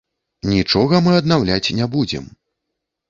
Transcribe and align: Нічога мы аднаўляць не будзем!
Нічога 0.53 1.01
мы 1.07 1.11
аднаўляць 1.19 1.73
не 1.81 1.85
будзем! 1.97 2.25